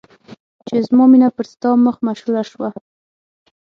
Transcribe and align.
چې 0.67 0.75
زما 0.87 1.05
مینه 1.11 1.29
پر 1.35 1.45
ستا 1.53 1.69
مخ 1.85 1.95
مشهوره 2.07 2.43
شوه. 2.51 2.69